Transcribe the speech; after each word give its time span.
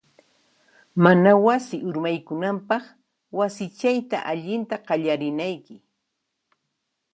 Mana 1.03 1.29
wasi 1.45 1.77
urmaykunanpaq, 1.89 2.83
wasichayta 3.37 4.17
allinta 4.31 4.75
qallarinayki. 4.87 5.75